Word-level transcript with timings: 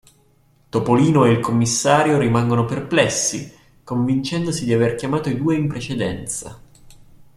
Topolino 0.71 1.25
e 1.25 1.29
il 1.29 1.39
Commissario 1.41 2.17
rimangono 2.17 2.65
perplessi, 2.65 3.55
convincendosi 3.83 4.65
di 4.65 4.73
aver 4.73 4.95
chiamato 4.95 5.29
i 5.29 5.37
due 5.37 5.55
in 5.55 5.67
precedenza. 5.67 6.59